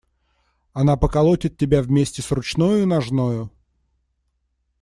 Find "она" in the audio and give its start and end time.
0.73-0.97